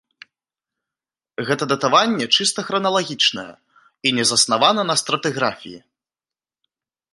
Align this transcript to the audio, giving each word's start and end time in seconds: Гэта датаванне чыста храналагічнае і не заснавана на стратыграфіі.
Гэта 1.49 1.63
датаванне 1.73 2.25
чыста 2.39 2.59
храналагічнае 2.71 3.47
і 4.09 4.17
не 4.21 4.27
заснавана 4.33 4.81
на 4.91 4.95
стратыграфіі. 5.03 5.79